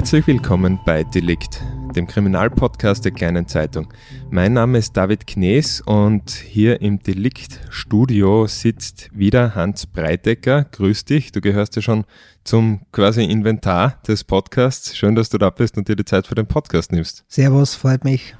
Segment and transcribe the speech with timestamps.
[0.00, 1.60] Herzlich willkommen bei Delikt,
[1.94, 3.92] dem Kriminalpodcast der kleinen Zeitung.
[4.30, 10.64] Mein Name ist David Knees und hier im Delikt-Studio sitzt wieder Hans Breitecker.
[10.64, 12.06] Grüß dich, du gehörst ja schon
[12.44, 14.96] zum quasi Inventar des Podcasts.
[14.96, 17.26] Schön, dass du da bist und dir die Zeit für den Podcast nimmst.
[17.28, 18.34] Servus, freut mich.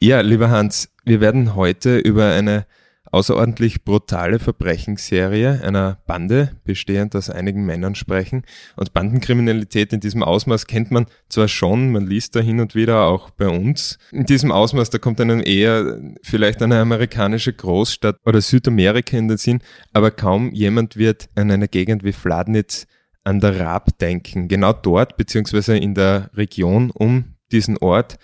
[0.00, 2.64] Ja, lieber Hans, wir werden heute über eine
[3.10, 8.42] außerordentlich brutale Verbrechensserie einer Bande, bestehend aus einigen Männern sprechen.
[8.76, 13.04] Und Bandenkriminalität in diesem Ausmaß kennt man zwar schon, man liest da hin und wieder
[13.04, 13.98] auch bei uns.
[14.12, 19.38] In diesem Ausmaß, da kommt einem eher vielleicht eine amerikanische Großstadt oder Südamerika in den
[19.38, 19.60] Sinn,
[19.92, 22.86] aber kaum jemand wird an eine Gegend wie Fladnitz
[23.24, 24.48] an der Raab denken.
[24.48, 28.18] Genau dort, beziehungsweise in der Region um diesen Ort,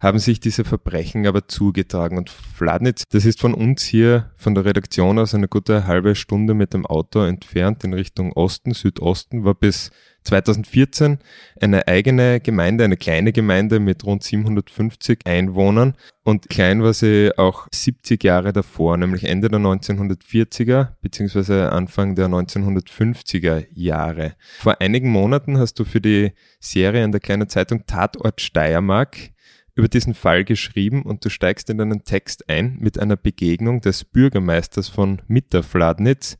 [0.00, 2.18] haben sich diese Verbrechen aber zugetragen.
[2.18, 6.54] Und Fladnitz, das ist von uns hier, von der Redaktion aus, eine gute halbe Stunde
[6.54, 9.90] mit dem Auto entfernt in Richtung Osten, Südosten, war bis
[10.24, 11.18] 2014
[11.60, 15.94] eine eigene Gemeinde, eine kleine Gemeinde mit rund 750 Einwohnern.
[16.22, 22.28] Und klein war sie auch 70 Jahre davor, nämlich Ende der 1940er beziehungsweise Anfang der
[22.28, 24.34] 1950er Jahre.
[24.58, 29.30] Vor einigen Monaten hast du für die Serie in der kleinen Zeitung Tatort Steiermark
[29.78, 34.04] über diesen Fall geschrieben und du steigst in deinen Text ein mit einer Begegnung des
[34.04, 36.36] Bürgermeisters von Mitterfladnitz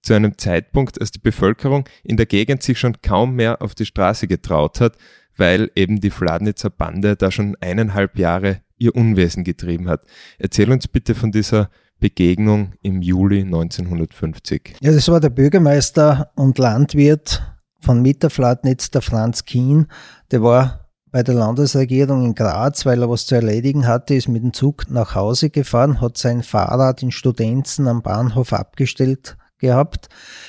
[0.00, 3.84] zu einem Zeitpunkt, als die Bevölkerung in der Gegend sich schon kaum mehr auf die
[3.84, 4.96] Straße getraut hat,
[5.36, 10.04] weil eben die Fladnitzer Bande da schon eineinhalb Jahre ihr Unwesen getrieben hat.
[10.38, 11.68] Erzähl uns bitte von dieser
[12.00, 14.76] Begegnung im Juli 1950.
[14.80, 17.42] Ja, das war der Bürgermeister und Landwirt
[17.80, 19.88] von Mitterfladnitz, der Franz Kien.
[20.30, 20.81] Der war
[21.12, 24.90] bei der Landesregierung in Graz, weil er was zu erledigen hatte, ist mit dem Zug
[24.90, 30.08] nach Hause gefahren, hat sein Fahrrad in Studenzen am Bahnhof abgestellt gehabt.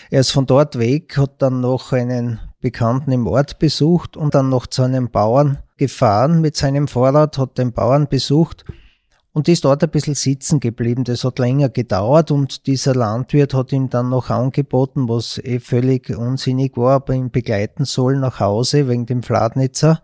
[0.10, 4.48] Er ist von dort weg, hat dann noch einen Bekannten im Ort besucht und dann
[4.48, 8.64] noch zu einem Bauern gefahren mit seinem Fahrrad, hat den Bauern besucht
[9.34, 11.04] und ist dort ein bisschen sitzen geblieben.
[11.04, 16.10] Das hat länger gedauert und dieser Landwirt hat ihm dann noch angeboten, was eh völlig
[16.16, 20.02] unsinnig war, aber ihn begleiten soll nach Hause wegen dem Fladnitzer.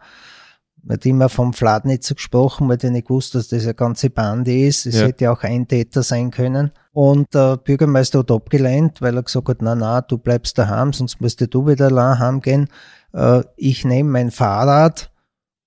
[0.84, 4.66] Man hat immer vom Fladnitzer gesprochen, weil ich nicht gewusst, dass das eine ganze Bande
[4.66, 4.86] ist.
[4.86, 5.08] Es ja.
[5.08, 6.72] hätte auch ein Täter sein können.
[6.92, 11.22] Und der Bürgermeister hat abgelehnt, weil er gesagt hat, na, na, du bleibst daheim, sonst
[11.22, 12.68] musst du wieder allein heimgehen.
[13.14, 15.12] Äh, ich nehme mein Fahrrad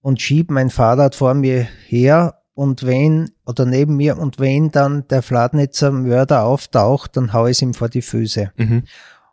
[0.00, 5.06] und schiebe mein Fahrrad vor mir her und wenn, oder neben mir, und wenn dann
[5.09, 8.53] der Fladnitzer Mörder auftaucht, dann hau ich es ihm vor die Füße.
[8.56, 8.83] Mhm.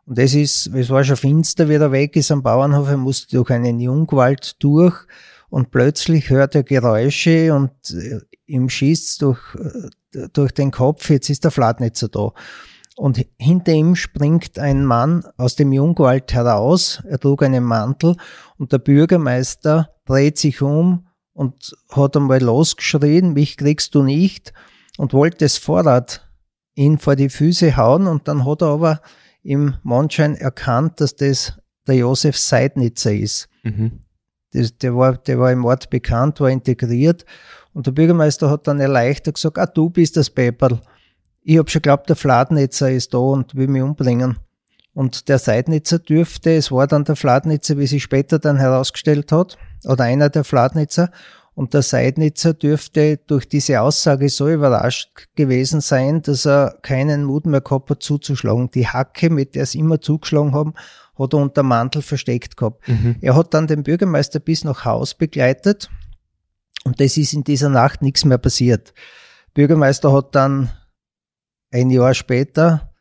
[0.06, 3.36] Und das ist, es war schon finster, wie er weg ist am Bauernhof, er musste
[3.36, 5.06] durch einen Jungwald durch
[5.50, 11.28] und plötzlich hört er Geräusche und äh, ihm schießt durch, äh, durch den Kopf, jetzt
[11.28, 12.32] ist der Fladnitzer da.
[12.96, 18.16] Und hinter ihm springt ein Mann aus dem Jungwald heraus, er trug einen Mantel
[18.58, 24.52] und der Bürgermeister dreht sich um und hat einmal losgeschrien, mich kriegst du nicht
[24.98, 26.28] und wollte das Vorrat
[26.74, 29.00] ihn vor die Füße hauen und dann hat er aber
[29.42, 31.54] im Mondschein erkannt, dass das
[31.86, 33.48] der Josef Seidnitzer ist.
[33.62, 34.04] Mhm.
[34.52, 37.24] Das, der, war, der war im Ort bekannt, war integriert.
[37.72, 40.80] Und der Bürgermeister hat dann erleichtert gesagt, ah, du bist das Paperl.
[41.42, 44.38] Ich hab schon geglaubt, der Fladnitzer ist da und will mich umbringen.
[44.92, 49.56] Und der Seidnitzer dürfte, es war dann der Fladnitzer, wie sich später dann herausgestellt hat,
[49.84, 51.10] oder einer der Fladnitzer,
[51.54, 57.44] und der Seidnitzer dürfte durch diese Aussage so überrascht gewesen sein, dass er keinen Mut
[57.44, 58.70] mehr gehabt hat zuzuschlagen.
[58.70, 60.74] Die Hacke, mit der sie immer zugeschlagen haben,
[61.20, 62.88] hat er unter Mantel versteckt gehabt.
[62.88, 63.16] Mhm.
[63.20, 65.90] Er hat dann den Bürgermeister bis nach Haus begleitet
[66.84, 68.94] und das ist in dieser Nacht nichts mehr passiert.
[69.54, 70.70] Bürgermeister hat dann
[71.70, 72.92] ein Jahr später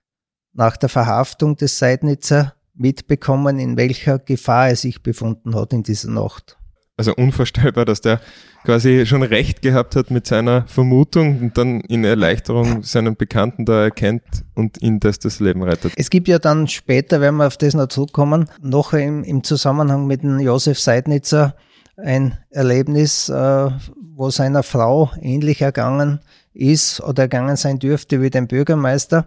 [0.53, 6.09] nach der Verhaftung des Seidnitzer mitbekommen, in welcher Gefahr er sich befunden hat in dieser
[6.09, 6.58] Nacht
[6.99, 8.19] also unvorstellbar, dass der
[8.65, 13.83] quasi schon recht gehabt hat mit seiner Vermutung und dann in Erleichterung seinen Bekannten da
[13.83, 15.93] erkennt und ihn das das Leben rettet.
[15.95, 20.07] Es gibt ja dann später, werden wir auf das noch zurückkommen, noch im, im Zusammenhang
[20.07, 21.55] mit dem Josef Seidnitzer
[21.95, 23.69] ein Erlebnis, äh,
[24.15, 26.19] wo seiner Frau ähnlich ergangen
[26.53, 29.25] ist oder ergangen sein dürfte wie dem Bürgermeister.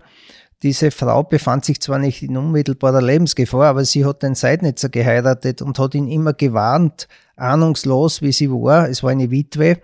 [0.63, 5.61] Diese Frau befand sich zwar nicht in unmittelbarer Lebensgefahr, aber sie hat den Seidnitzer geheiratet
[5.61, 7.09] und hat ihn immer gewarnt,
[7.43, 9.79] ahnungslos wie sie war, es war eine Witwe,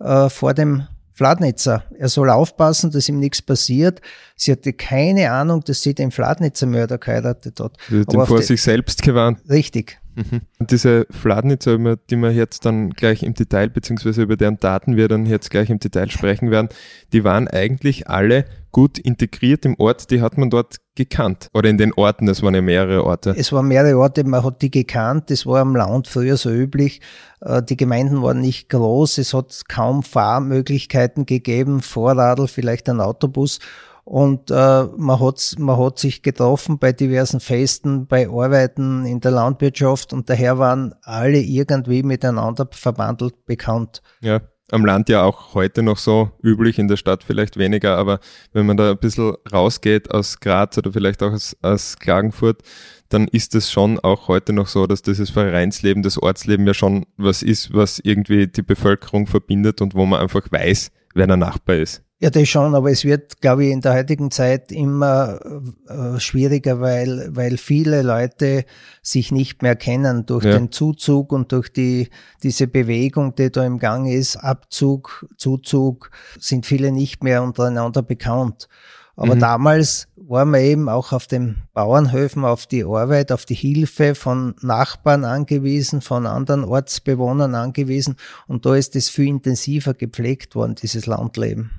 [0.00, 1.84] äh, vor dem Fladnitzer.
[1.96, 4.00] Er soll aufpassen, dass ihm nichts passiert.
[4.34, 7.76] Sie hatte keine Ahnung, dass sie den Fladnitzer Mörder geheiratet hat.
[7.88, 9.38] Sie hat ihn vor sich selbst gewarnt.
[9.48, 10.00] Richtig.
[10.14, 10.42] Mhm.
[10.60, 15.26] Diese Fladnitzer, die wir jetzt dann gleich im Detail, beziehungsweise über deren Daten wir dann
[15.26, 16.68] jetzt gleich im Detail sprechen werden,
[17.12, 18.44] die waren eigentlich alle
[18.74, 21.48] gut integriert im Ort, die hat man dort gekannt.
[21.54, 23.34] Oder in den Orten, es waren ja mehrere Orte.
[23.36, 27.00] Es waren mehrere Orte, man hat die gekannt, das war am Land früher so üblich.
[27.40, 33.60] Äh, die Gemeinden waren nicht groß, es hat kaum Fahrmöglichkeiten gegeben, Vorradl, vielleicht ein Autobus.
[34.04, 39.30] Und äh, man, hat, man hat sich getroffen bei diversen Festen, bei Arbeiten in der
[39.30, 44.02] Landwirtschaft und daher waren alle irgendwie miteinander verbandelt bekannt.
[44.20, 48.20] Ja, am Land ja auch heute noch so üblich, in der Stadt vielleicht weniger, aber
[48.52, 52.62] wenn man da ein bisschen rausgeht aus Graz oder vielleicht auch aus, aus Klagenfurt,
[53.08, 57.06] dann ist es schon auch heute noch so, dass dieses Vereinsleben, das Ortsleben ja schon
[57.16, 61.76] was ist, was irgendwie die Bevölkerung verbindet und wo man einfach weiß, wer der Nachbar
[61.76, 62.03] ist.
[62.24, 65.38] Ja, das schon, aber es wird, glaube ich, in der heutigen Zeit immer
[65.86, 68.64] äh, schwieriger, weil, weil viele Leute
[69.02, 70.52] sich nicht mehr kennen durch ja.
[70.52, 72.08] den Zuzug und durch die,
[72.42, 74.36] diese Bewegung, die da im Gang ist.
[74.36, 76.10] Abzug, Zuzug,
[76.40, 78.70] sind viele nicht mehr untereinander bekannt.
[79.16, 79.40] Aber mhm.
[79.40, 84.54] damals war man eben auch auf den Bauernhöfen auf die Arbeit, auf die Hilfe von
[84.60, 88.16] Nachbarn angewiesen, von anderen Ortsbewohnern angewiesen.
[88.46, 91.70] Und da ist es viel intensiver gepflegt worden, dieses Landleben.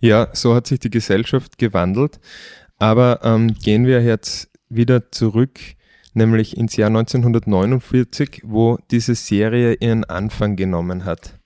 [0.00, 2.20] Ja, so hat sich die Gesellschaft gewandelt.
[2.78, 5.58] Aber ähm, gehen wir jetzt wieder zurück,
[6.12, 11.38] nämlich ins Jahr 1949, wo diese Serie ihren Anfang genommen hat.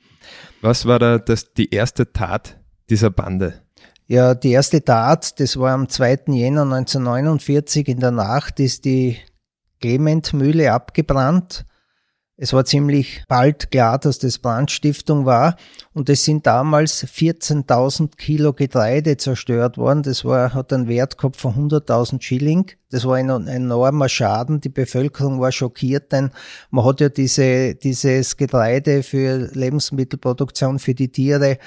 [0.61, 2.59] Was war da das, die erste Tat
[2.91, 3.63] dieser Bande?
[4.11, 6.23] Ja, die erste Tat, das war am 2.
[6.33, 9.19] Jänner 1949 in der Nacht, ist die
[9.81, 11.65] Clement-Mühle abgebrannt.
[12.43, 15.57] Es war ziemlich bald klar, dass das Brandstiftung war
[15.93, 20.03] und es sind damals 14.000 Kilo Getreide zerstört worden.
[20.03, 22.71] Das war, hat einen Wert gehabt von 100.000 Schilling.
[22.89, 24.63] Das war ein, ein, enormer Schaden.
[24.63, 26.31] Die Bevölkerung war schockiert, denn
[26.71, 31.59] man hat ja diese, dieses Getreide für Lebensmittelproduktion für die Tiere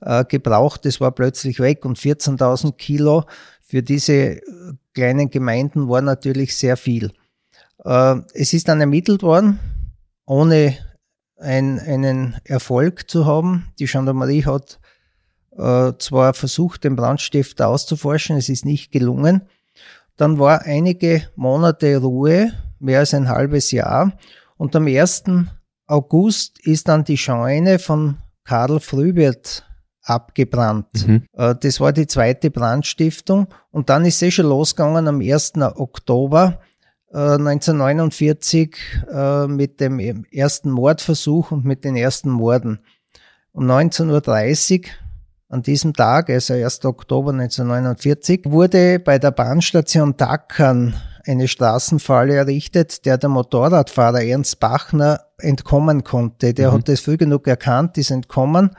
[0.00, 0.84] äh, gebraucht.
[0.84, 3.24] Das war plötzlich weg und 14.000 Kilo
[3.62, 4.40] für diese äh,
[4.94, 7.10] kleinen Gemeinden war natürlich sehr viel.
[7.84, 9.58] Äh, es ist dann ermittelt worden
[10.30, 10.76] ohne
[11.38, 13.72] ein, einen Erfolg zu haben.
[13.80, 14.78] Die Gendarmerie hat
[15.58, 19.42] äh, zwar versucht, den Brandstifter auszuforschen, es ist nicht gelungen.
[20.16, 24.12] Dann war einige Monate Ruhe, mehr als ein halbes Jahr.
[24.56, 25.24] Und am 1.
[25.88, 29.66] August ist dann die Scheune von Karl Frühwirt
[30.02, 31.08] abgebrannt.
[31.08, 31.26] Mhm.
[31.32, 33.48] Äh, das war die zweite Brandstiftung.
[33.72, 35.54] Und dann ist es schon losgegangen am 1.
[35.56, 36.60] Oktober
[37.12, 38.76] 1949
[39.12, 39.98] äh, mit dem
[40.30, 42.80] ersten Mordversuch und mit den ersten Morden.
[43.52, 44.90] Um 19.30 Uhr
[45.48, 46.84] an diesem Tag, also 1.
[46.84, 50.94] Oktober 1949, wurde bei der Bahnstation Dackern
[51.26, 56.54] eine Straßenfalle errichtet, der der Motorradfahrer Ernst Bachner entkommen konnte.
[56.54, 56.74] Der mhm.
[56.74, 58.70] hat das früh genug erkannt, ist entkommen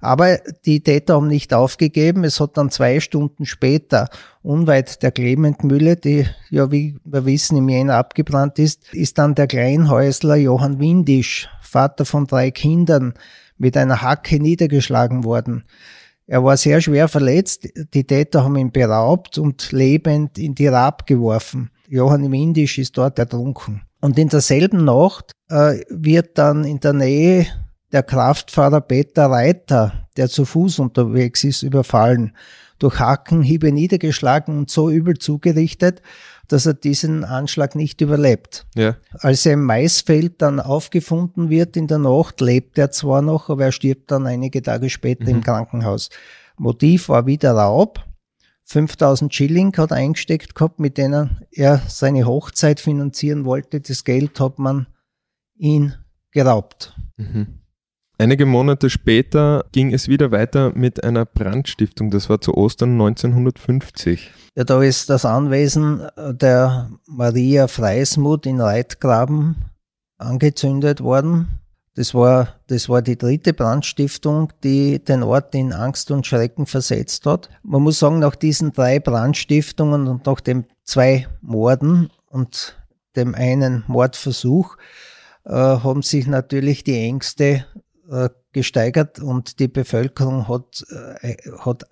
[0.00, 2.24] aber die Täter haben nicht aufgegeben.
[2.24, 4.08] Es hat dann zwei Stunden später,
[4.42, 9.46] unweit der Clementmühle, die ja, wie wir wissen, im Jänner abgebrannt ist, ist dann der
[9.46, 13.14] Kleinhäusler Johann Windisch, Vater von drei Kindern,
[13.58, 15.64] mit einer Hacke niedergeschlagen worden.
[16.26, 17.68] Er war sehr schwer verletzt.
[17.92, 21.70] Die Täter haben ihn beraubt und lebend in die Rab geworfen.
[21.88, 23.82] Johann Windisch ist dort ertrunken.
[24.00, 27.46] Und in derselben Nacht äh, wird dann in der Nähe
[27.92, 32.36] der Kraftfahrer Peter Reiter, der zu Fuß unterwegs ist, überfallen,
[32.78, 36.02] durch Hackenhiebe niedergeschlagen und so übel zugerichtet,
[36.48, 38.66] dass er diesen Anschlag nicht überlebt.
[38.74, 38.96] Ja.
[39.12, 43.66] Als er im Maisfeld dann aufgefunden wird in der Nacht, lebt er zwar noch, aber
[43.66, 45.28] er stirbt dann einige Tage später mhm.
[45.28, 46.10] im Krankenhaus.
[46.56, 48.04] Motiv war wieder Raub.
[48.64, 53.80] 5000 Schilling hat er eingesteckt gehabt, mit denen er seine Hochzeit finanzieren wollte.
[53.80, 54.86] Das Geld hat man
[55.56, 55.94] ihn
[56.32, 56.96] geraubt.
[57.16, 57.59] Mhm.
[58.20, 62.10] Einige Monate später ging es wieder weiter mit einer Brandstiftung.
[62.10, 64.30] Das war zu Ostern 1950.
[64.54, 69.64] Ja, da ist das Anwesen der Maria Freismuth in Reitgraben
[70.18, 71.60] angezündet worden.
[71.94, 77.24] Das war, das war die dritte Brandstiftung, die den Ort in Angst und Schrecken versetzt
[77.24, 77.48] hat.
[77.62, 82.76] Man muss sagen, nach diesen drei Brandstiftungen und nach den zwei Morden und
[83.16, 84.76] dem einen Mordversuch
[85.46, 87.64] äh, haben sich natürlich die Ängste
[88.52, 90.84] gesteigert und die Bevölkerung hat,
[91.20, 91.84] äh, hat,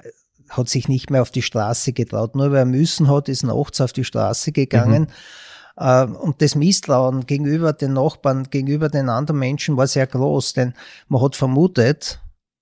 [0.48, 2.34] hat sich nicht mehr auf die Straße getraut.
[2.34, 5.08] Nur wer müssen hat, ist nachts auf die Straße gegangen.
[5.76, 5.84] Mhm.
[5.84, 10.75] Äh, und das Misstrauen gegenüber den Nachbarn, gegenüber den anderen Menschen war sehr groß, denn
[11.08, 12.20] man hat vermutet,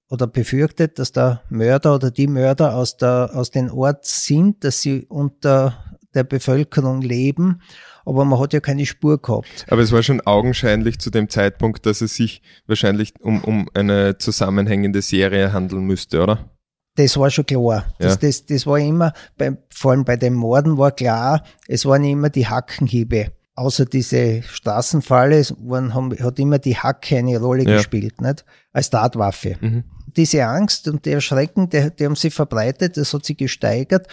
[0.08, 4.80] oder befürchtet, dass der Mörder oder die Mörder aus, der, aus dem Ort sind, dass
[4.80, 5.84] sie unter
[6.14, 7.60] der Bevölkerung leben,
[8.06, 9.66] aber man hat ja keine Spur gehabt.
[9.68, 14.16] Aber es war schon augenscheinlich zu dem Zeitpunkt, dass es sich wahrscheinlich um, um eine
[14.16, 16.50] zusammenhängende Serie handeln müsste, oder?
[16.94, 17.84] Das war schon klar.
[17.98, 18.28] Das, ja.
[18.28, 22.30] das, das war immer, bei, vor allem bei den Morden war klar, es waren immer
[22.30, 23.32] die Hackenhiebe.
[23.54, 27.76] Außer diese Straßenfalle waren, haben, hat immer die Hacke eine Rolle ja.
[27.78, 28.44] gespielt, nicht?
[28.72, 29.56] Als Tatwaffe.
[29.60, 29.84] Mhm.
[30.14, 34.06] Diese Angst und der Schrecken, die, die haben sich verbreitet, das hat sich gesteigert.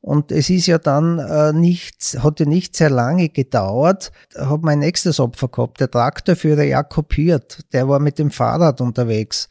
[0.00, 4.12] Und es ist ja dann äh, nicht, hat ja nicht sehr lange gedauert.
[4.32, 8.80] Da hat mein nächstes Opfer gehabt, der Traktorführer Jakob Hirt, der war mit dem Fahrrad
[8.80, 9.48] unterwegs.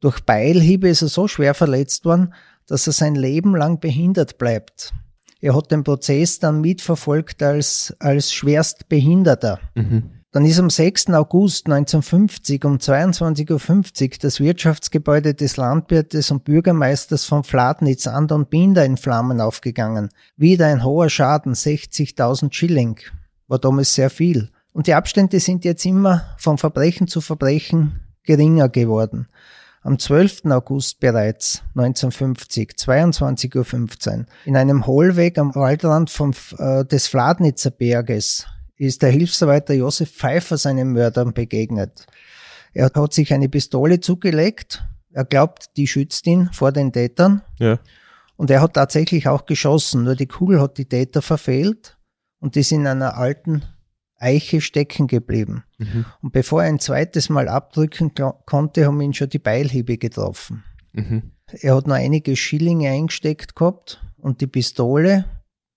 [0.00, 2.34] Durch Beilhiebe ist er so schwer verletzt worden,
[2.66, 4.92] dass er sein Leben lang behindert bleibt.
[5.40, 9.60] Er hat den Prozess dann mitverfolgt als, als Schwerstbehinderter.
[9.74, 10.10] Mhm.
[10.34, 11.10] Dann ist am 6.
[11.10, 18.84] August 1950 um 22.50 Uhr das Wirtschaftsgebäude des Landwirtes und Bürgermeisters von Fladnitz, Anton Binder,
[18.84, 20.08] in Flammen aufgegangen.
[20.36, 22.98] Wieder ein hoher Schaden, 60.000 Schilling.
[23.46, 24.50] War damals sehr viel.
[24.72, 29.28] Und die Abstände sind jetzt immer von Verbrechen zu Verbrechen geringer geworden
[29.82, 30.46] am 12.
[30.46, 38.46] August bereits 1950, 22.15 Uhr, in einem Hohlweg am Waldrand vom, äh, des Fladnitzer Berges
[38.76, 42.06] ist der Hilfsarbeiter Josef Pfeiffer seinen Mördern begegnet.
[42.72, 44.84] Er hat sich eine Pistole zugelegt.
[45.12, 47.42] Er glaubt, die schützt ihn vor den Tätern.
[47.58, 47.78] Ja.
[48.36, 50.02] Und er hat tatsächlich auch geschossen.
[50.02, 51.96] Nur die Kugel hat die Täter verfehlt
[52.40, 53.62] und ist in einer alten
[54.16, 55.64] Eiche stecken geblieben.
[55.78, 56.04] Mhm.
[56.22, 58.12] Und bevor er ein zweites Mal abdrücken
[58.46, 60.64] konnte, haben ihn schon die Beilhiebe getroffen.
[60.92, 61.30] Mhm.
[61.46, 65.26] Er hat noch einige Schillinge eingesteckt gehabt und die Pistole,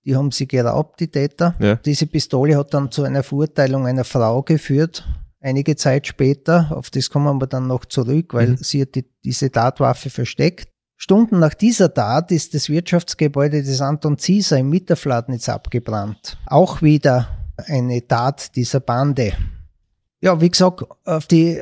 [0.08, 1.54] die haben sie geraubt, die Täter.
[1.60, 1.76] Ja.
[1.76, 5.06] Diese Pistole hat dann zu einer Verurteilung einer Frau geführt,
[5.42, 6.72] einige Zeit später.
[6.72, 8.58] Auf das kommen wir dann noch zurück, weil mhm.
[8.58, 10.70] sie hat die, diese Tatwaffe versteckt.
[10.96, 16.38] Stunden nach dieser Tat ist das Wirtschaftsgebäude des Anton Zieser im Mitterfladnitz abgebrannt.
[16.46, 17.28] Auch wieder
[17.66, 19.34] eine Tat dieser Bande.
[20.22, 21.60] Ja, wie gesagt, auf die,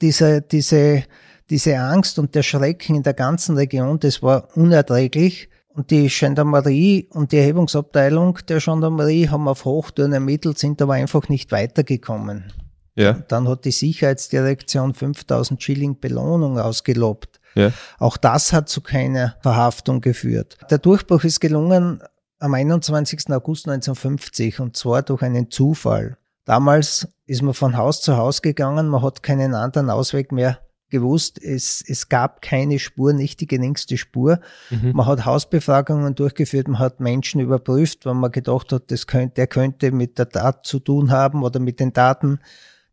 [0.00, 1.02] diese, diese,
[1.50, 5.50] diese Angst und der Schrecken in der ganzen Region, das war unerträglich.
[5.78, 11.28] Und die Gendarmerie und die Erhebungsabteilung der Gendarmerie haben auf Hochtouren ermittelt, sind aber einfach
[11.28, 12.52] nicht weitergekommen.
[12.96, 13.12] Ja.
[13.12, 17.38] Dann hat die Sicherheitsdirektion 5000 Schilling Belohnung ausgelobt.
[17.54, 17.70] Ja.
[18.00, 20.58] Auch das hat zu keiner Verhaftung geführt.
[20.68, 22.02] Der Durchbruch ist gelungen
[22.40, 23.30] am 21.
[23.30, 26.18] August 1950 und zwar durch einen Zufall.
[26.44, 30.58] Damals ist man von Haus zu Haus gegangen, man hat keinen anderen Ausweg mehr
[30.90, 31.42] gewusst.
[31.42, 34.40] Es, es gab keine Spur, nicht die geringste Spur.
[34.70, 34.92] Mhm.
[34.94, 39.46] Man hat Hausbefragungen durchgeführt, man hat Menschen überprüft, wenn man gedacht hat, das könnte, der
[39.46, 42.40] könnte mit der Tat zu tun haben oder mit den Daten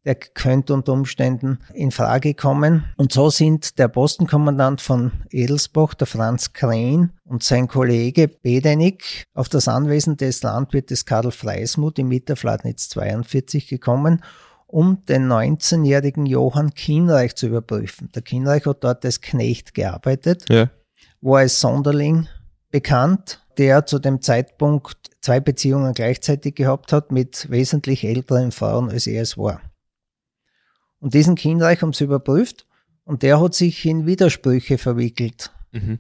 [0.05, 2.85] der könnte unter Umständen in Frage kommen.
[2.95, 9.49] Und so sind der Postenkommandant von Edelsbach, der Franz Krähen und sein Kollege Bedenig auf
[9.49, 14.21] das Anwesen des Landwirtes Karl Freismuth im Mitterfladnitz 42 gekommen
[14.67, 18.11] um den 19-jährigen Johann Kienreich zu überprüfen.
[18.13, 20.69] Der Kienreich hat dort als Knecht gearbeitet, ja.
[21.21, 22.27] war als Sonderling
[22.71, 29.07] bekannt, der zu dem Zeitpunkt zwei Beziehungen gleichzeitig gehabt hat mit wesentlich älteren Frauen, als
[29.07, 29.61] er es war.
[30.99, 32.65] Und diesen Kindreich haben sie überprüft
[33.03, 35.51] und der hat sich in Widersprüche verwickelt.
[35.71, 35.99] Mhm.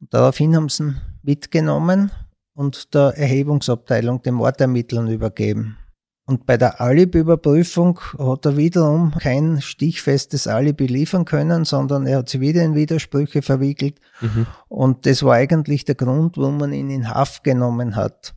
[0.00, 2.10] Und daraufhin haben sie ihn mitgenommen
[2.54, 5.78] und der Erhebungsabteilung, den Mordermittlern übergeben.
[6.24, 12.28] Und bei der Alibi-Überprüfung hat er wiederum kein stichfestes Alibi liefern können, sondern er hat
[12.28, 14.00] sich wieder in Widersprüche verwickelt.
[14.20, 14.46] Mhm.
[14.68, 18.34] Und das war eigentlich der Grund, warum man ihn in Haft genommen hat.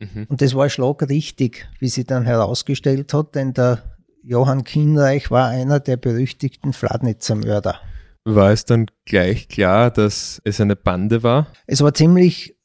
[0.00, 0.26] Mhm.
[0.28, 3.82] Und das war schlagrichtig, wie sie dann herausgestellt hat, denn der
[4.22, 7.80] Johann Kinreich war einer der berüchtigten Fladnitzer Mörder.
[8.24, 11.48] War es dann gleich klar, dass es eine Bande war?
[11.66, 12.56] Es war ziemlich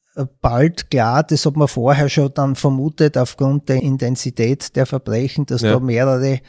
[0.41, 5.61] bald klar, das hat man vorher schon dann vermutet aufgrund der Intensität der Verbrechen, dass
[5.61, 5.73] ja.
[5.73, 6.39] da mehrere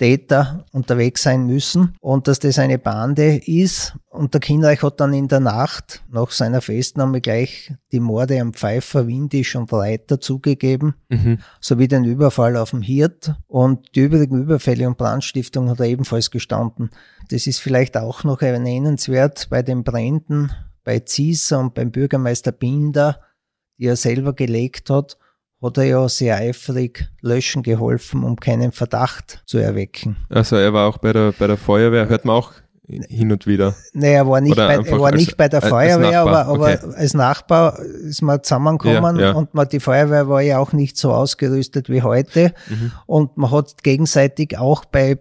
[0.00, 3.94] Täter unterwegs sein müssen und dass das eine Bande ist.
[4.08, 8.54] Und der Kinreich hat dann in der Nacht nach seiner Festnahme gleich die Morde am
[8.54, 11.40] Pfeifer, Windisch und Reiter zugegeben, mhm.
[11.60, 13.34] sowie den Überfall auf dem Hirt.
[13.46, 16.88] Und die übrigen Überfälle und Brandstiftung hat er ebenfalls gestanden.
[17.28, 20.50] Das ist vielleicht auch noch erwähnenswert bei den Bränden
[20.90, 23.20] bei Zieser und beim Bürgermeister Binder,
[23.78, 25.16] die er selber gelegt hat
[25.62, 30.16] hat er ja sehr eifrig löschen geholfen, um keinen Verdacht zu erwecken.
[30.30, 32.52] Also er war auch bei der, bei der Feuerwehr, hört man auch
[32.86, 33.74] hin und wieder.
[33.92, 36.78] Nee, er war nicht, bei, er war nicht bei der Feuerwehr, aber, aber okay.
[36.96, 39.32] als Nachbar ist man zusammengekommen ja, ja.
[39.32, 42.92] und man, die Feuerwehr war ja auch nicht so ausgerüstet wie heute mhm.
[43.04, 45.18] und man hat gegenseitig auch bei,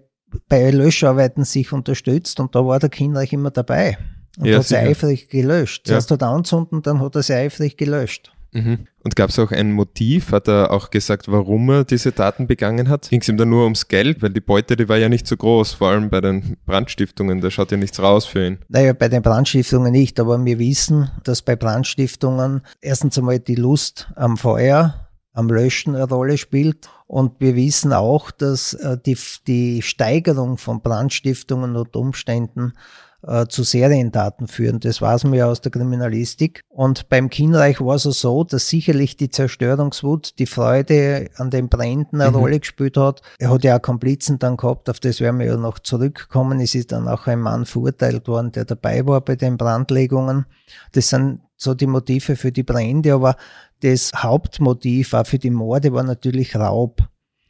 [0.48, 3.98] bei Löscharbeiten sich unterstützt und da war der Kinderreich immer dabei
[4.39, 5.86] und ja, hat sie eifrig gelöscht.
[5.86, 8.31] Zuerst hat er anzünden, dann hat er sie eifrig gelöscht.
[8.51, 8.88] Mhm.
[9.03, 10.31] Und gab es auch ein Motiv?
[10.31, 13.10] Hat er auch gesagt, warum er diese Taten begangen hat?
[13.10, 14.22] Ging es ihm dann nur ums Geld?
[14.22, 17.51] Weil die Beute, die war ja nicht so groß, vor allem bei den Brandstiftungen, da
[17.51, 18.60] schaut ja nichts raus für ihn.
[18.67, 24.12] Naja, bei den Brandstiftungen nicht, aber wir wissen, dass bei Brandstiftungen erstens einmal die Lust
[24.15, 26.89] am Feuer, am Löschen eine Rolle spielt.
[27.08, 29.17] Und wir wissen auch, dass äh, die,
[29.48, 32.74] die Steigerung von Brandstiftungen und Umständen
[33.22, 34.80] äh, zu Seriendaten führen.
[34.80, 36.62] Das weiß man ja aus der Kriminalistik.
[36.70, 42.22] Und beim Kienreich war es so, dass sicherlich die Zerstörungswut, die Freude an den Bränden
[42.22, 42.38] eine mhm.
[42.38, 43.22] Rolle gespielt hat.
[43.38, 46.60] Er hat ja auch Komplizen dann gehabt, auf das werden wir ja noch zurückkommen.
[46.60, 50.46] Es ist dann auch ein Mann verurteilt worden, der dabei war bei den Brandlegungen.
[50.94, 53.36] Das sind so die Motive für die Brände, aber
[53.82, 57.02] das Hauptmotiv auch für die Morde war natürlich Raub.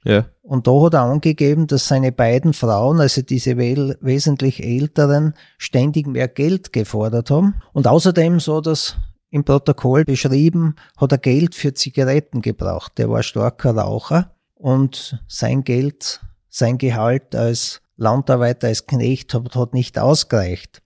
[0.03, 0.25] Ja.
[0.41, 6.27] Und da hat er angegeben, dass seine beiden Frauen, also diese wesentlich älteren, ständig mehr
[6.27, 7.55] Geld gefordert haben.
[7.73, 8.95] Und außerdem, so das
[9.29, 12.97] im Protokoll beschrieben, hat er Geld für Zigaretten gebraucht.
[12.97, 19.73] Der war starker Raucher und sein Geld, sein Gehalt als Landarbeiter, als Knecht hat, hat
[19.73, 20.81] nicht ausgereicht.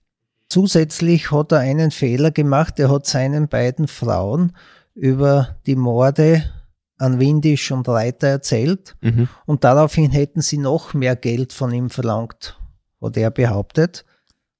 [0.48, 2.78] Zusätzlich hat er einen Fehler gemacht.
[2.78, 4.52] Er hat seinen beiden Frauen
[4.94, 6.44] über die Morde
[6.98, 9.28] an Windisch und Reiter erzählt mhm.
[9.46, 12.58] und daraufhin hätten sie noch mehr Geld von ihm verlangt,
[13.00, 14.04] hat er behauptet.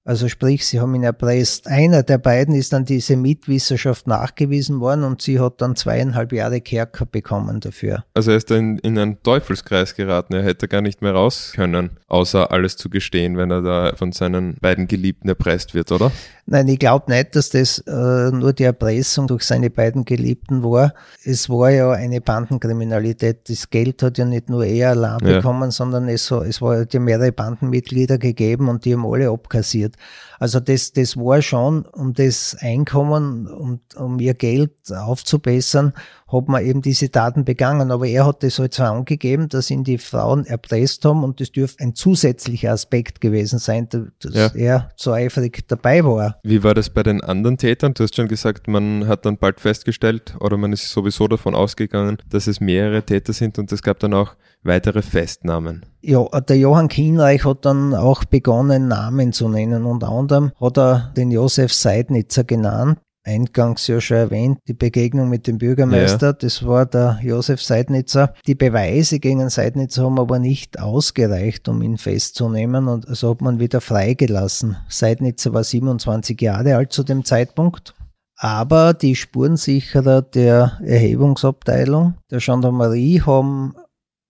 [0.06, 1.66] Also sprich, sie haben ihn erpresst.
[1.66, 6.60] Einer der beiden ist an diese Mitwisserschaft nachgewiesen worden und sie hat dann zweieinhalb Jahre
[6.60, 8.04] Kerker bekommen dafür.
[8.12, 10.34] Also er ist dann in einen Teufelskreis geraten.
[10.34, 14.12] Er hätte gar nicht mehr raus können, außer alles zu gestehen, wenn er da von
[14.12, 16.12] seinen beiden Geliebten erpresst wird, oder?
[16.46, 20.92] Nein, ich glaube nicht, dass das äh, nur die Erpressung durch seine beiden Geliebten war.
[21.24, 23.48] Es war ja eine Bandenkriminalität.
[23.48, 25.36] Das Geld hat ja nicht nur er allein ja.
[25.36, 29.94] bekommen, sondern es, es war ja mehrere Bandenmitglieder gegeben und die haben alle abkassiert.
[30.38, 35.94] Also das, das war schon, um das Einkommen und um ihr Geld aufzubessern,
[36.34, 37.90] hat man eben diese Taten begangen.
[37.90, 41.52] Aber er hat das halt so angegeben, dass ihn die Frauen erpresst haben und das
[41.52, 44.50] dürfte ein zusätzlicher Aspekt gewesen sein, dass ja.
[44.54, 46.38] er so eifrig dabei war.
[46.42, 47.94] Wie war das bei den anderen Tätern?
[47.94, 52.18] Du hast schon gesagt, man hat dann bald festgestellt oder man ist sowieso davon ausgegangen,
[52.28, 55.86] dass es mehrere Täter sind und es gab dann auch weitere Festnahmen.
[56.00, 59.84] Ja, der Johann Kienreich hat dann auch begonnen, Namen zu nennen.
[59.84, 62.98] Unter anderem hat er den Josef Seidnitzer genannt.
[63.24, 66.32] Eingangs ja schon erwähnt, die Begegnung mit dem Bürgermeister, ja.
[66.34, 68.34] das war der Josef Seidnitzer.
[68.46, 73.58] Die Beweise gegen Seidnitzer haben aber nicht ausgereicht, um ihn festzunehmen und also hat man
[73.58, 74.76] wieder freigelassen.
[74.88, 77.94] Seidnitzer war 27 Jahre alt zu dem Zeitpunkt.
[78.36, 83.74] Aber die Spurensicherer der Erhebungsabteilung der Gendarmerie haben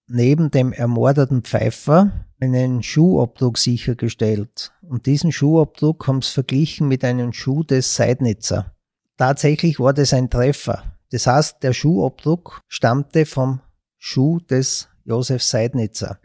[0.07, 4.73] neben dem ermordeten Pfeifer einen Schuhabdruck sichergestellt.
[4.83, 8.75] Und diesen Schuhabdruck haben sie verglichen mit einem Schuh des Seidnitzer.
[9.17, 10.83] Tatsächlich war das ein Treffer.
[11.11, 13.61] Das heißt, der Schuhabdruck stammte vom
[13.99, 16.19] Schuh des Josef Seidnitzer.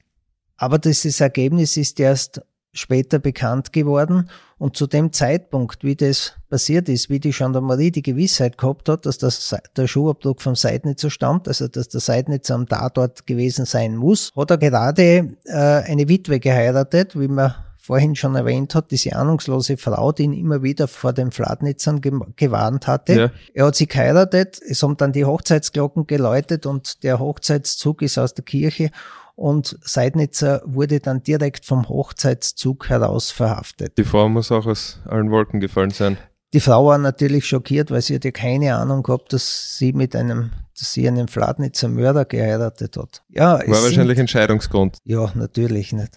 [0.57, 2.41] Aber dieses Ergebnis ist erst
[2.73, 8.01] später bekannt geworden und zu dem Zeitpunkt, wie das passiert ist, wie die Gendarmerie die
[8.01, 12.67] Gewissheit gehabt hat, dass das, der Schuhabdruck vom Seidnitzer stammt, also dass der Seidnitzer am
[12.67, 17.55] Tatort gewesen sein muss, hat er gerade äh, eine Witwe geheiratet, wie man
[17.89, 22.01] vorhin schon erwähnt hat, diese ahnungslose Frau, die ihn immer wieder vor den Fladnitzern
[22.35, 23.13] gewarnt hatte.
[23.13, 23.31] Ja.
[23.55, 28.35] Er hat sie geheiratet, es haben dann die Hochzeitsglocken geläutet und der Hochzeitszug ist aus
[28.35, 28.91] der Kirche
[29.35, 33.97] und Seidnitzer wurde dann direkt vom Hochzeitszug heraus verhaftet.
[33.97, 36.19] Die Frau muss auch aus allen Wolken gefallen sein.
[36.53, 40.51] Die Frau war natürlich schockiert, weil sie hatte keine Ahnung gehabt, dass sie mit einem,
[40.77, 43.23] dass sie einen Fladnitzer Mörder geheiratet hat.
[43.29, 44.99] Ja, war wahrscheinlich sind, Entscheidungsgrund.
[45.05, 46.11] Ja, natürlich nicht.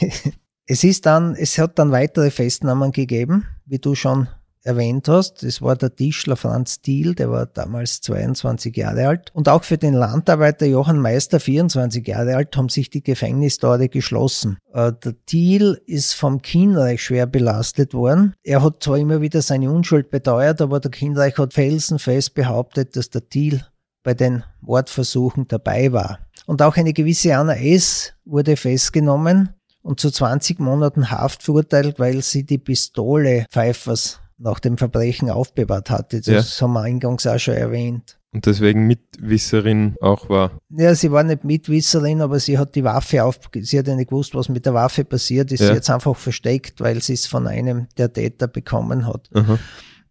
[0.66, 4.28] es ist dann, es hat dann weitere Festnahmen gegeben, wie du schon
[4.64, 5.42] erwähnt hast.
[5.42, 9.30] Das war der Tischler Franz Thiel, der war damals 22 Jahre alt.
[9.34, 14.58] Und auch für den Landarbeiter Johann Meister, 24 Jahre alt, haben sich die Gefängnistore geschlossen.
[14.72, 18.34] Äh, der Thiel ist vom Kienreich schwer belastet worden.
[18.42, 23.10] Er hat zwar immer wieder seine Unschuld beteuert, aber der Kienreich hat felsenfest behauptet, dass
[23.10, 23.64] der Thiel
[24.04, 26.18] bei den Mordversuchen dabei war.
[26.46, 28.14] Und auch eine gewisse Anna S.
[28.24, 29.50] wurde festgenommen
[29.82, 35.90] und zu 20 Monaten Haft verurteilt, weil sie die Pistole Pfeifers nach dem Verbrechen aufbewahrt
[35.90, 36.20] hatte.
[36.20, 36.64] Das ja.
[36.64, 38.18] haben wir eingangs auch schon erwähnt.
[38.34, 40.58] Und deswegen Mitwisserin auch war.
[40.70, 44.08] Ja, sie war nicht Mitwisserin, aber sie hat die Waffe auf, sie hat ja nicht
[44.08, 45.60] gewusst, was mit der Waffe passiert ist.
[45.60, 45.66] Ja.
[45.66, 49.28] Sie hat es einfach versteckt, weil sie es von einem der Täter bekommen hat.
[49.34, 49.58] Aha.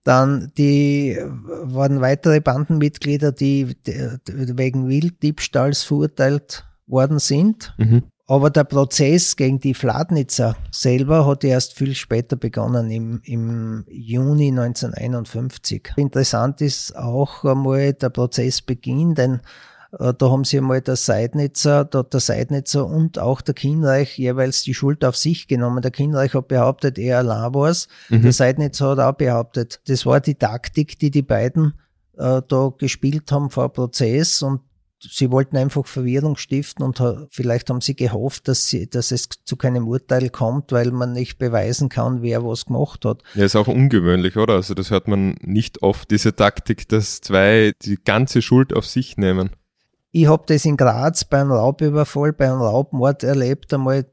[0.04, 1.18] Dann die
[1.64, 3.76] waren weitere Bandenmitglieder, die
[4.26, 7.74] wegen Wilddiebstahls verurteilt worden sind.
[7.78, 13.84] Mhm Aber der Prozess gegen die Fladnitzer selber hat erst viel später begonnen, im, im
[13.90, 15.92] Juni 1951.
[15.98, 19.42] Interessant ist auch einmal der Prozessbeginn, denn
[20.00, 24.64] äh, da haben sie einmal der Seidnitzer, der, der Seidnitzer und auch der Kinreich jeweils
[24.64, 25.82] die Schuld auf sich genommen.
[25.82, 27.90] Der Kinreich hat behauptet, er allein war's.
[28.08, 28.22] Mhm.
[28.22, 29.82] Der Seidnitzer hat auch behauptet.
[29.88, 31.74] Das war die Taktik, die die beiden
[32.18, 34.62] äh, da gespielt haben vor Prozess und
[35.02, 39.56] sie wollten einfach Verwirrung stiften und vielleicht haben sie gehofft, dass, sie, dass es zu
[39.56, 43.24] keinem Urteil kommt, weil man nicht beweisen kann, wer was gemacht hat.
[43.36, 44.56] Ja, ist auch ungewöhnlich, oder?
[44.56, 49.18] Also das hört man nicht oft, diese Taktik, dass zwei die ganze Schuld auf sich
[49.18, 49.52] nehmen.
[50.14, 54.06] Ich habe das in Graz bei einem Raubüberfall, bei einem Raubmord erlebt, einmal,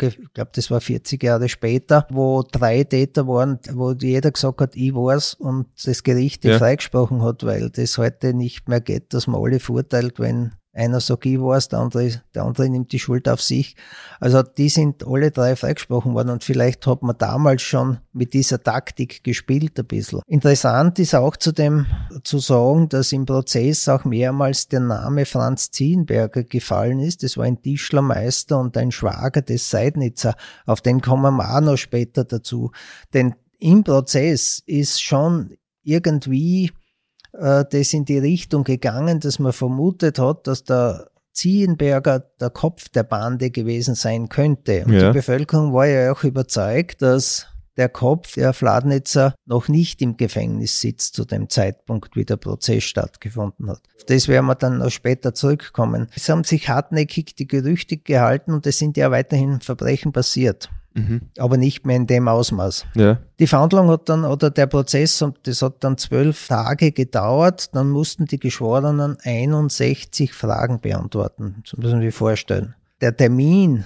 [0.00, 4.76] ich glaube, das war 40 Jahre später, wo drei Täter waren, wo jeder gesagt hat,
[4.76, 6.58] ich war's und das Gericht ja.
[6.58, 11.26] freigesprochen hat, weil das heute nicht mehr geht, dass man alle verurteilt, wenn einer sagt,
[11.26, 13.76] ich war's, der andere, der andere nimmt die Schuld auf sich.
[14.20, 18.62] Also die sind alle drei freigesprochen worden und vielleicht hat man damals schon mit dieser
[18.62, 20.20] Taktik gespielt ein bisschen.
[20.26, 21.86] Interessant ist auch zu dem
[22.24, 27.22] zu sagen, dass im Prozess auch mehrmals der Name Franz Ziehenberger gefallen ist.
[27.22, 30.34] Das war ein Tischlermeister und ein Schwager des Seidnitzer.
[30.66, 32.70] Auf den kommen wir auch noch später dazu.
[33.14, 36.72] Denn im Prozess ist schon irgendwie
[37.38, 43.02] das in die Richtung gegangen, dass man vermutet hat, dass der Ziehenberger der Kopf der
[43.02, 44.84] Bande gewesen sein könnte.
[44.86, 45.08] Und ja.
[45.08, 50.80] die Bevölkerung war ja auch überzeugt, dass der Kopf der Fladnitzer noch nicht im Gefängnis
[50.80, 53.82] sitzt zu dem Zeitpunkt, wie der Prozess stattgefunden hat.
[53.96, 56.08] Auf das werden wir dann noch später zurückkommen.
[56.16, 60.70] Es haben sich hartnäckig die Gerüchte gehalten und es sind ja weiterhin Verbrechen passiert.
[60.96, 61.20] Mhm.
[61.38, 62.86] Aber nicht mehr in dem Ausmaß.
[62.94, 63.18] Ja.
[63.38, 67.74] Die Verhandlung hat dann, oder der Prozess, das hat dann zwölf Tage gedauert.
[67.74, 71.62] Dann mussten die Geschworenen 61 Fragen beantworten.
[71.62, 72.74] Das müssen wir vorstellen.
[73.02, 73.84] Der Termin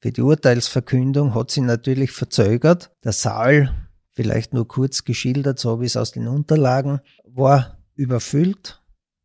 [0.00, 2.90] für die Urteilsverkündung hat sich natürlich verzögert.
[3.04, 3.72] Der Saal,
[4.10, 8.82] vielleicht nur kurz geschildert, so wie es aus den Unterlagen, war überfüllt.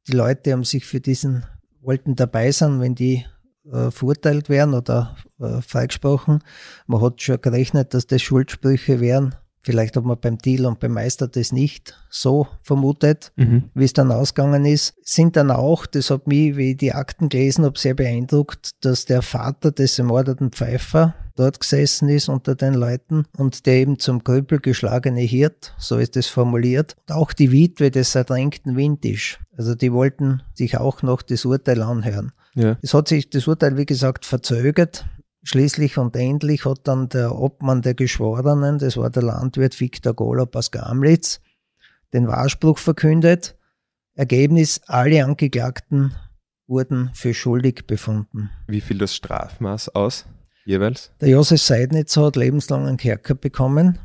[0.08, 1.46] Die Leute haben sich für diesen,
[1.82, 3.26] wollten dabei sein, wenn die
[3.72, 6.44] äh, verurteilt werden oder äh, freigesprochen.
[6.86, 9.36] Man hat schon gerechnet, dass das Schuldsprüche wären.
[9.62, 13.66] Vielleicht hat man beim Deal und beim Meister das nicht so vermutet, mhm.
[13.74, 14.96] wie es dann ausgegangen ist.
[15.02, 19.04] Sind dann auch, das hat mich, wie ich die Akten gelesen habe, sehr beeindruckt, dass
[19.04, 24.24] der Vater des ermordeten Pfeifer dort gesessen ist unter den Leuten und der eben zum
[24.24, 29.40] Krüppel geschlagene Hirt, so ist es formuliert, und auch die Witwe des ertränkten Windisch.
[29.58, 32.32] Also die wollten sich auch noch das Urteil anhören.
[32.58, 32.78] Ja.
[32.82, 35.06] Es hat sich das Urteil, wie gesagt, verzögert.
[35.44, 40.56] Schließlich und endlich hat dann der Obmann der Geschworenen, das war der Landwirt Viktor Golob
[40.56, 41.40] aus Gamlitz,
[42.14, 43.56] den Wahrspruch verkündet.
[44.16, 46.16] Ergebnis, alle Angeklagten
[46.66, 48.50] wurden für schuldig befunden.
[48.68, 50.26] Wie fiel das Strafmaß aus
[50.66, 51.12] jeweils?
[51.22, 54.00] Der Josef Seidnitzer hat lebenslangen Kerker bekommen.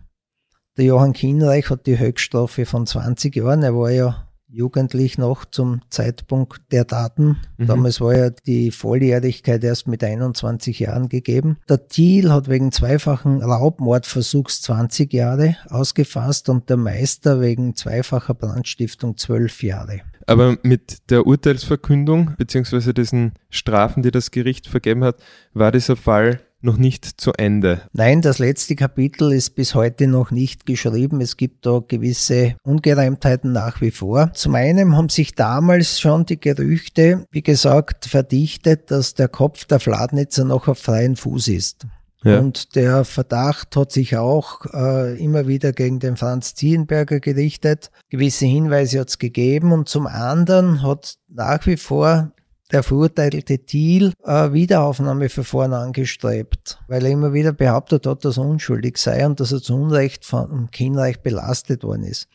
[0.77, 3.63] Der Johann Kienreich hat die Höchststrafe von 20 Jahren.
[3.63, 7.39] Er war ja jugendlich noch zum Zeitpunkt der Daten.
[7.57, 7.67] Mhm.
[7.67, 11.57] Damals war ja die Volljährigkeit erst mit 21 Jahren gegeben.
[11.69, 19.17] Der Thiel hat wegen zweifachen Raubmordversuchs 20 Jahre ausgefasst und der Meister wegen zweifacher Brandstiftung
[19.17, 20.01] 12 Jahre.
[20.27, 25.17] Aber mit der Urteilsverkündung beziehungsweise diesen Strafen, die das Gericht vergeben hat,
[25.53, 27.83] war dieser Fall noch nicht zu Ende.
[27.93, 31.21] Nein, das letzte Kapitel ist bis heute noch nicht geschrieben.
[31.21, 34.33] Es gibt da gewisse Ungereimtheiten nach wie vor.
[34.35, 39.81] Zum einen haben sich damals schon die Gerüchte, wie gesagt, verdichtet, dass der Kopf der
[39.81, 41.87] Fladnitzer noch auf freien Fuß ist.
[42.25, 42.39] Ja.
[42.39, 47.91] Und der Verdacht hat sich auch äh, immer wieder gegen den Franz Ziehenberger gerichtet.
[48.11, 52.33] Gewisse Hinweise hat es gegeben und zum anderen hat nach wie vor
[52.73, 58.97] der verurteilte Thiel äh, Wiederaufnahmeverfahren angestrebt, weil er immer wieder behauptet hat, dass er unschuldig
[58.97, 62.29] sei und dass er zu Unrecht vom Kinnreich belastet worden ist.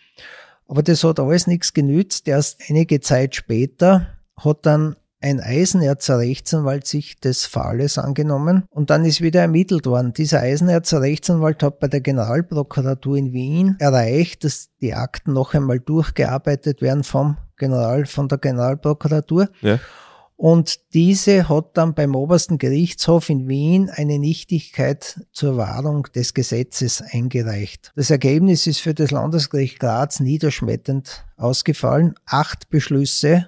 [0.67, 2.27] Aber das hat alles nichts genützt.
[2.27, 9.03] Erst einige Zeit später hat dann ein Eisenerzer Rechtsanwalt sich des Falles angenommen und dann
[9.03, 10.13] ist wieder ermittelt worden.
[10.13, 15.79] Dieser Eisenerzer Rechtsanwalt hat bei der Generalprokuratur in Wien erreicht, dass die Akten noch einmal
[15.79, 19.49] durchgearbeitet werden vom General, von der Generalprokuratur.
[19.61, 19.79] Ja.
[20.37, 27.01] Und diese hat dann beim obersten Gerichtshof in Wien eine Nichtigkeit zur Wahrung des Gesetzes
[27.01, 27.91] eingereicht.
[27.95, 32.13] Das Ergebnis ist für das Landesgericht Graz niederschmetternd ausgefallen.
[32.27, 33.47] Acht Beschlüsse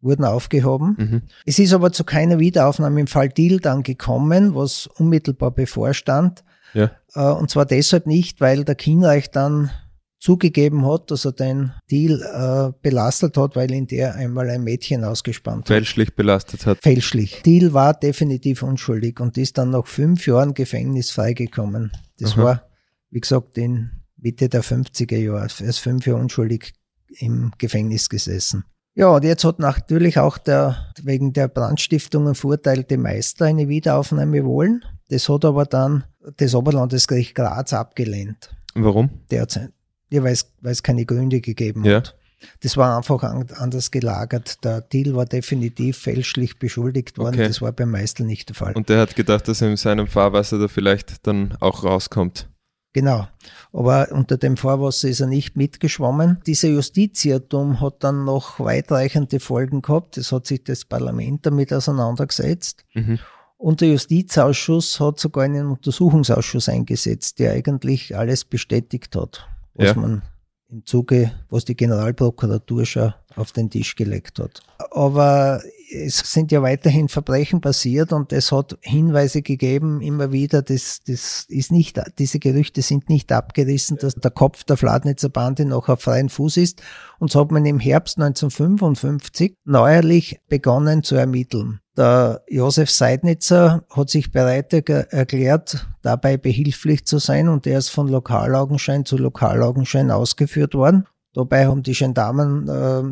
[0.00, 0.96] wurden aufgehoben.
[0.96, 1.22] Mhm.
[1.44, 6.44] Es ist aber zu keiner Wiederaufnahme im Fall Deal dann gekommen, was unmittelbar bevorstand.
[6.72, 6.92] Ja.
[7.14, 9.72] Äh, und zwar deshalb nicht, weil der Kienreich dann
[10.18, 15.04] zugegeben hat, dass er den Deal äh, belastet hat, weil ihn der einmal ein Mädchen
[15.04, 15.68] ausgespannt hat.
[15.68, 16.78] Fälschlich belastet hat.
[16.82, 17.42] Fälschlich.
[17.42, 21.92] Deal war definitiv unschuldig und ist dann nach fünf Jahren Gefängnis freigekommen.
[22.18, 22.42] Das Aha.
[22.42, 22.62] war,
[23.10, 25.48] wie gesagt, in Mitte der 50er Jahre.
[25.60, 26.74] Er ist fünf Jahre unschuldig
[27.20, 28.64] im Gefängnis gesessen.
[28.94, 34.84] Ja, und jetzt hat natürlich auch der wegen der Brandstiftungen verurteilte Meister eine Wiederaufnahme wollen.
[35.08, 36.02] Das hat aber dann
[36.36, 39.10] das Oberlandesgericht Graz abgelehnt Warum?
[39.30, 39.70] derzeit.
[40.10, 41.96] Ja, weil es, weil es keine Gründe gegeben Ja.
[41.96, 42.16] hat.
[42.62, 44.64] Das war einfach an, anders gelagert.
[44.64, 47.34] Der Deal war definitiv fälschlich beschuldigt worden.
[47.34, 47.48] Okay.
[47.48, 48.74] Das war beim Meister nicht der Fall.
[48.74, 52.48] Und der hat gedacht, dass er in seinem Fahrwasser da vielleicht dann auch rauskommt.
[52.92, 53.26] Genau.
[53.72, 56.38] Aber unter dem Fahrwasser ist er nicht mitgeschwommen.
[56.46, 60.16] Dieser Justizirrtum hat dann noch weitreichende Folgen gehabt.
[60.16, 62.84] Es hat sich das Parlament damit auseinandergesetzt.
[62.94, 63.18] Mhm.
[63.56, 69.94] Und der Justizausschuss hat sogar einen Untersuchungsausschuss eingesetzt, der eigentlich alles bestätigt hat, was Ja.
[69.94, 70.22] man
[70.70, 74.60] im Zuge, was die Generalprokuratur schon auf den Tisch gelegt hat.
[74.90, 81.00] Aber es sind ja weiterhin Verbrechen passiert und es hat Hinweise gegeben, immer wieder, das,
[81.06, 85.88] das ist nicht, diese Gerüchte sind nicht abgerissen, dass der Kopf der Fladnitzer Bande noch
[85.88, 86.82] auf freien Fuß ist.
[87.18, 91.80] Und so hat man im Herbst 1955 neuerlich begonnen zu ermitteln.
[91.98, 97.88] Der Josef Seidnitzer hat sich bereit er- erklärt, dabei behilflich zu sein und er ist
[97.88, 101.06] von Lokalaugenschein zu Lokalaugenschein ausgeführt worden.
[101.34, 103.02] Dabei haben die Gendarmen äh,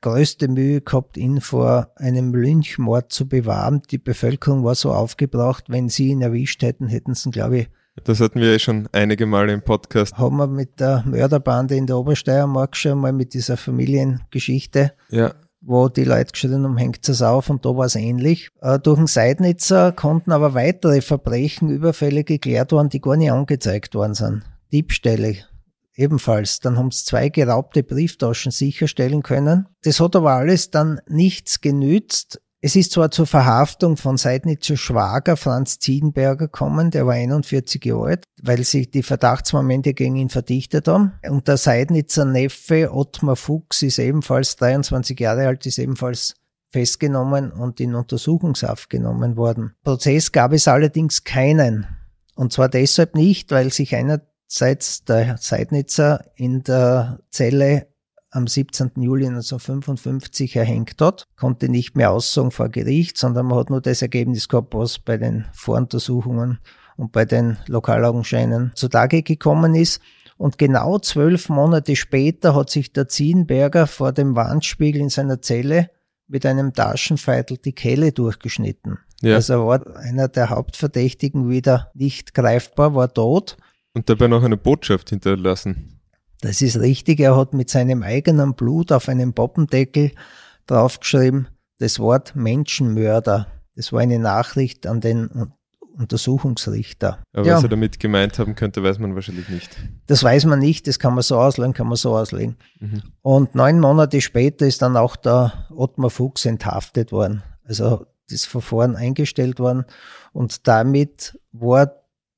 [0.00, 3.80] größte Mühe gehabt, ihn vor einem Lynchmord zu bewahren.
[3.92, 7.68] Die Bevölkerung war so aufgebracht, wenn sie ihn erwischt hätten, hätten sie, ihn, glaube ich,
[8.02, 10.18] Das hatten wir ja schon einige Male im Podcast.
[10.18, 15.88] haben wir mit der Mörderbande in der Obersteiermark schon mal mit dieser Familiengeschichte Ja, wo
[15.88, 18.50] die Leute geschrien haben, hängt es auf und da war es ähnlich.
[18.60, 23.94] Äh, durch den Seidnitzer konnten aber weitere Verbrechen, Überfälle geklärt worden, die gar nicht angezeigt
[23.94, 24.42] worden sind.
[24.72, 25.36] Diebstähle
[25.94, 26.60] ebenfalls.
[26.60, 29.66] Dann haben sie zwei geraubte Brieftaschen sicherstellen können.
[29.82, 32.40] Das hat aber alles dann nichts genützt.
[32.64, 38.10] Es ist zwar zur Verhaftung von Seidnitzer Schwager Franz Ziedenberger gekommen, der war 41 Jahre
[38.10, 41.14] alt, weil sich die Verdachtsmomente gegen ihn verdichtet haben.
[41.28, 46.36] Und der Seidnitzer Neffe Ottmar Fuchs ist ebenfalls 23 Jahre alt, ist ebenfalls
[46.70, 49.74] festgenommen und in Untersuchungshaft genommen worden.
[49.82, 51.88] Prozess gab es allerdings keinen.
[52.36, 57.88] Und zwar deshalb nicht, weil sich einerseits der Seidnitzer in der Zelle
[58.32, 58.92] am 17.
[58.96, 64.02] Juli 1955 erhängt hat, konnte nicht mehr aussagen vor Gericht, sondern man hat nur das
[64.02, 66.58] Ergebnis gehabt, was bei den Voruntersuchungen
[66.96, 70.00] und bei den Lokalaugenscheinen zutage gekommen ist.
[70.38, 75.90] Und genau zwölf Monate später hat sich der Ziehenberger vor dem Wandspiegel in seiner Zelle
[76.26, 78.98] mit einem Taschenfeitel die Kehle durchgeschnitten.
[79.20, 79.34] ja.
[79.36, 83.58] Also er war einer der Hauptverdächtigen wieder nicht greifbar, war tot.
[83.92, 86.00] Und dabei noch eine Botschaft hinterlassen.
[86.42, 87.20] Das ist richtig.
[87.20, 90.10] Er hat mit seinem eigenen Blut auf einem Poppendeckel
[90.66, 93.46] draufgeschrieben, das Wort Menschenmörder.
[93.76, 95.52] Das war eine Nachricht an den Un-
[95.96, 97.22] Untersuchungsrichter.
[97.32, 97.56] Aber Ja.
[97.56, 99.76] was er damit gemeint haben könnte, weiß man wahrscheinlich nicht.
[100.06, 102.56] Das weiß man nicht, das kann man so auslegen, kann man so auslegen.
[102.80, 103.02] Mhm.
[103.20, 107.42] Und neun Monate später ist dann auch der Ottmar Fuchs enthaftet worden.
[107.64, 109.84] Also das Verfahren eingestellt worden.
[110.32, 111.92] Und damit war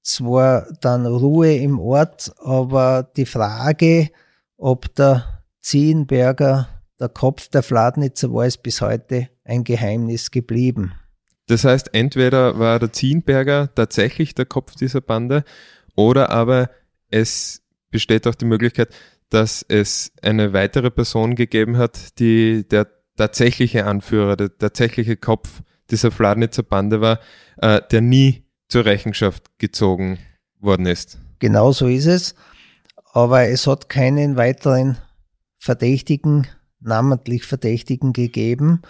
[0.04, 4.10] zwar dann Ruhe im Ort, aber die Frage,
[4.56, 6.68] ob der Ziehenberger
[7.00, 10.92] der Kopf der Fladnitzer war, ist bis heute ein Geheimnis geblieben.
[11.46, 15.44] Das heißt, entweder war der Zienberger tatsächlich der Kopf dieser Bande
[15.96, 16.70] oder aber
[17.10, 18.94] es besteht auch die Möglichkeit,
[19.30, 26.10] dass es eine weitere Person gegeben hat, die der tatsächliche Anführer, der tatsächliche Kopf dieser
[26.10, 27.20] Fladnitzer Bande war,
[27.58, 30.18] äh, der nie zur Rechenschaft gezogen
[30.60, 31.18] worden ist.
[31.38, 32.34] Genau so ist es.
[33.12, 34.98] Aber es hat keinen weiteren
[35.58, 36.46] Verdächtigen,
[36.80, 38.82] namentlich Verdächtigen gegeben.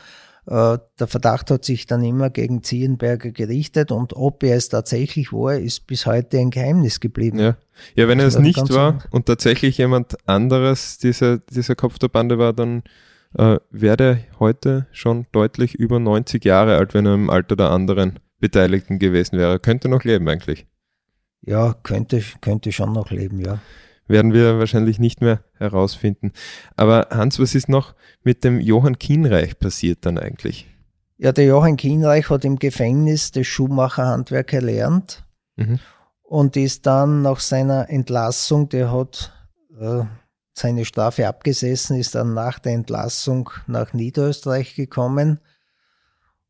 [0.46, 5.32] Äh, Der Verdacht hat sich dann immer gegen Ziehenberger gerichtet und ob er es tatsächlich
[5.32, 7.38] war, ist bis heute ein Geheimnis geblieben.
[7.38, 7.56] Ja,
[7.94, 12.38] ja wenn er es nicht war und tatsächlich jemand anderes dieser, dieser Kopf der Bande
[12.38, 12.82] war, dann
[13.36, 17.70] äh, wäre der heute schon deutlich über 90 Jahre alt, wenn er im Alter der
[17.70, 19.58] anderen Beteiligten gewesen wäre.
[19.58, 20.66] Könnte noch leben eigentlich.
[21.40, 23.58] Ja, könnte, könnte schon noch leben, ja.
[24.06, 26.32] Werden wir wahrscheinlich nicht mehr herausfinden.
[26.76, 30.68] Aber Hans, was ist noch mit dem Johann Kienreich passiert dann eigentlich?
[31.16, 35.24] Ja, der Johann Kienreich hat im Gefängnis das Schuhmacherhandwerk erlernt
[35.56, 35.78] Mhm.
[36.22, 39.32] und ist dann nach seiner Entlassung, der hat
[39.80, 40.02] äh,
[40.52, 45.40] seine Strafe abgesessen, ist dann nach der Entlassung nach Niederösterreich gekommen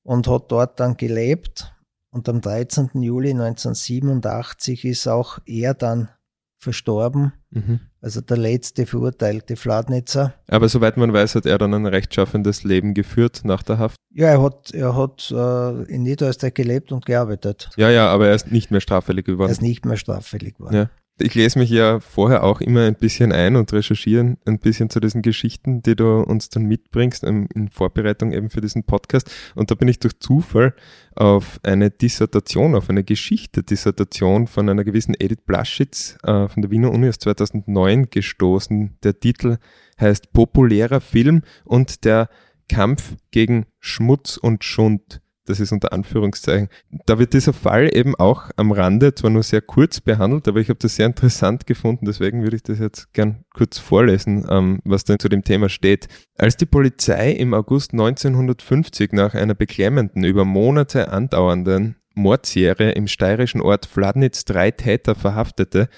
[0.02, 1.70] und hat dort dann gelebt.
[2.14, 2.90] Und am 13.
[3.02, 6.10] Juli 1987 ist auch er dann
[6.58, 7.32] verstorben.
[7.50, 7.80] Mhm.
[8.00, 10.34] also der letzte verurteilte Fladnitzer.
[10.48, 13.96] Aber soweit man weiß, hat er dann ein rechtschaffendes Leben geführt nach der Haft?
[14.12, 17.70] Ja, er hat, er hat äh, in Niederösterreich gelebt und gearbeitet.
[17.76, 19.50] Ja, ja, aber er ist nicht mehr straffällig geworden.
[19.50, 20.74] Er ist nicht mehr straffällig geworden.
[20.74, 20.90] Ja.
[21.20, 24.98] Ich lese mich ja vorher auch immer ein bisschen ein und recherchiere ein bisschen zu
[24.98, 29.30] diesen Geschichten, die du uns dann mitbringst ähm, in Vorbereitung eben für diesen Podcast.
[29.54, 30.74] Und da bin ich durch Zufall
[31.14, 36.90] auf eine Dissertation, auf eine Geschichte-Dissertation von einer gewissen Edith Blaschitz äh, von der Wiener
[36.90, 38.98] Uni aus 2009 gestoßen.
[39.04, 39.58] Der Titel
[40.00, 42.28] heißt Populärer Film und der
[42.68, 46.68] Kampf gegen Schmutz und Schund das ist unter Anführungszeichen.
[47.06, 50.68] Da wird dieser Fall eben auch am Rande zwar nur sehr kurz behandelt, aber ich
[50.68, 55.04] habe das sehr interessant gefunden, deswegen würde ich das jetzt gern kurz vorlesen, ähm, was
[55.04, 56.08] da zu dem Thema steht.
[56.36, 63.60] Als die Polizei im August 1950 nach einer beklemmenden, über Monate andauernden Mordserie im steirischen
[63.60, 65.88] Ort Fladnitz drei Täter verhaftete,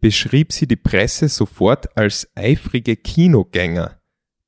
[0.00, 3.98] beschrieb sie die Presse sofort als eifrige Kinogänger.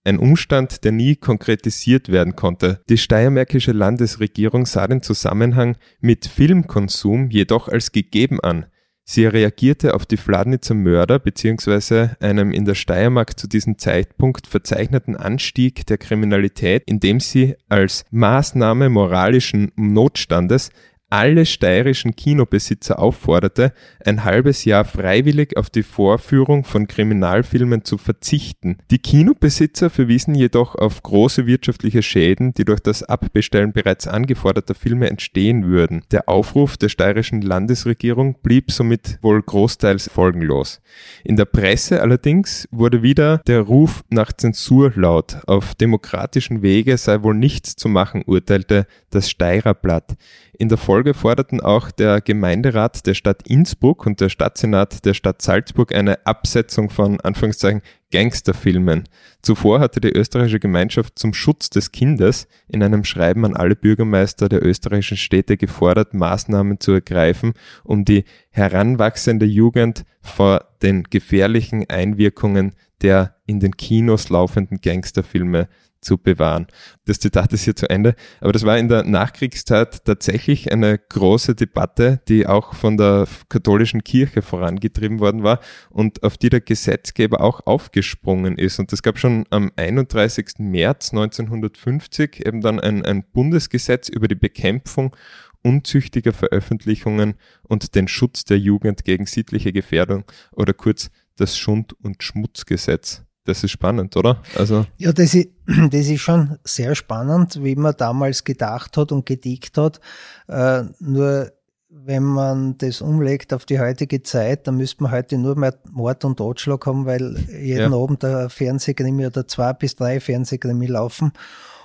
[0.07, 2.81] Ein Umstand, der nie konkretisiert werden konnte.
[2.89, 8.67] Die steiermärkische Landesregierung sah den Zusammenhang mit Filmkonsum jedoch als gegeben an.
[9.03, 12.11] Sie reagierte auf die Fladnitzer Mörder bzw.
[12.21, 18.89] einem in der Steiermark zu diesem Zeitpunkt verzeichneten Anstieg der Kriminalität, indem sie als Maßnahme
[18.89, 20.71] moralischen Notstandes
[21.09, 23.73] alle steirischen Kinobesitzer aufforderte,
[24.05, 28.79] ein halbes Jahr freiwillig auf die Vorführung von Kriminalfilmen zu verzichten.
[28.91, 35.09] Die Kinobesitzer verwiesen jedoch auf große wirtschaftliche Schäden, die durch das Abbestellen bereits angeforderter Filme
[35.09, 36.03] entstehen würden.
[36.11, 40.81] Der Aufruf der steirischen Landesregierung blieb somit wohl großteils folgenlos.
[41.23, 45.39] In der Presse allerdings wurde wieder der Ruf nach Zensur laut.
[45.47, 50.17] Auf demokratischen Wege sei wohl nichts zu machen, urteilte das Steirer Blatt.
[50.59, 55.43] In der Folge forderten auch der Gemeinderat der Stadt Innsbruck und der Stadtsenat der Stadt
[55.43, 59.05] Salzburg eine Absetzung von Anführungszeichen Gangsterfilmen.
[59.43, 64.49] Zuvor hatte die österreichische Gemeinschaft zum Schutz des Kindes in einem Schreiben an alle Bürgermeister
[64.49, 67.53] der österreichischen Städte gefordert, Maßnahmen zu ergreifen,
[67.85, 75.69] um die heranwachsende Jugend vor den gefährlichen Einwirkungen der in den Kinos laufenden Gangsterfilme
[76.07, 76.69] zu bewahren.
[77.05, 81.55] Das Zitat ist hier zu Ende, aber das war in der Nachkriegszeit tatsächlich eine große
[81.55, 87.41] Debatte, die auch von der katholischen Kirche vorangetrieben worden war und auf die der Gesetzgeber
[87.41, 88.79] auch aufgesprungen ist.
[88.79, 90.59] Und es gab schon am 31.
[90.59, 95.15] März 1950 eben dann ein, ein Bundesgesetz über die Bekämpfung
[95.63, 102.23] unzüchtiger Veröffentlichungen und den Schutz der Jugend gegen sittliche Gefährdung oder kurz das Schund- und
[102.23, 103.25] Schmutzgesetz.
[103.47, 104.43] Das ist spannend, oder?
[104.57, 109.25] Also ja, das ist, das ist schon sehr spannend, wie man damals gedacht hat und
[109.25, 110.01] gedickt hat.
[110.49, 111.53] Äh, nur
[111.89, 116.25] wenn man das umlegt auf die heutige Zeit, dann müsste man heute nur mehr Mord
[116.25, 117.99] und Totschlag haben, weil jeden ja.
[117.99, 121.33] Abend der Fernsehkrimi oder zwei bis drei Fernsehkrimi laufen.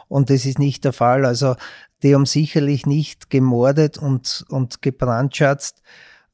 [0.08, 1.26] Und das ist nicht der Fall.
[1.26, 1.56] Also
[2.04, 5.82] die haben sicherlich nicht gemordet und, und gebrandschatzt,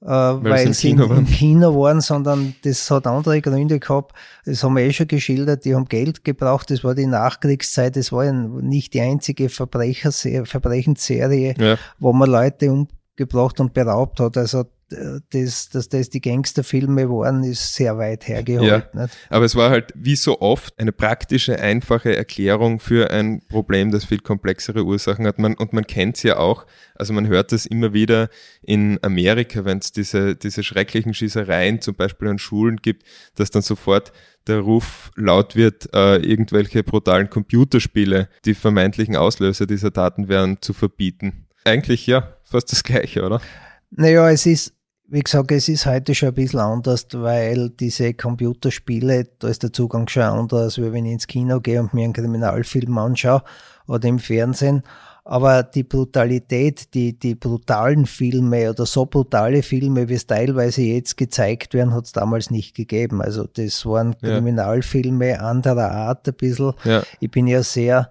[0.01, 4.13] äh, weil, weil sie Kino, im Kino waren, sondern das hat andere Gründe gehabt.
[4.45, 8.11] Das haben wir eh schon geschildert, die haben Geld gebraucht, das war die Nachkriegszeit, das
[8.11, 11.77] war ja nicht die einzige Verbrechensserie, ja.
[11.99, 14.37] wo man Leute umgebracht und beraubt hat.
[14.37, 18.87] Also das, dass das die Gangsterfilme waren, ist sehr weit hergeholt.
[18.93, 23.91] Ja, aber es war halt wie so oft eine praktische, einfache Erklärung für ein Problem,
[23.91, 25.39] das viel komplexere Ursachen hat.
[25.39, 28.29] Man, und man kennt es ja auch, also man hört das immer wieder
[28.61, 33.03] in Amerika, wenn es diese, diese schrecklichen Schießereien zum Beispiel an Schulen gibt,
[33.35, 34.13] dass dann sofort
[34.47, 40.71] der Ruf laut wird, äh, irgendwelche brutalen Computerspiele, die vermeintlichen Auslöser dieser Taten wären, zu
[40.71, 41.47] verbieten.
[41.65, 43.41] Eigentlich ja, fast das Gleiche, oder?
[43.89, 44.76] Naja, es ist
[45.09, 49.71] wie gesagt, es ist heute schon ein bisschen anders, weil diese Computerspiele, da ist der
[49.71, 53.43] Zugang schon anders, wie wenn ich ins Kino gehe und mir einen Kriminalfilm anschaue
[53.87, 54.83] oder im Fernsehen.
[55.23, 61.17] Aber die Brutalität, die, die brutalen Filme oder so brutale Filme, wie es teilweise jetzt
[61.17, 63.21] gezeigt werden, hat es damals nicht gegeben.
[63.21, 66.73] Also das waren Kriminalfilme anderer Art ein bisschen.
[66.85, 67.03] Ja.
[67.19, 68.09] Ich bin ja sehr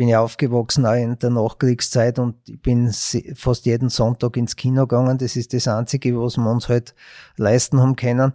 [0.00, 2.90] bin ja aufgewachsen auch in der Nachkriegszeit und ich bin
[3.34, 5.18] fast jeden Sonntag ins Kino gegangen.
[5.18, 6.94] Das ist das Einzige, was wir uns halt
[7.36, 8.32] leisten haben können.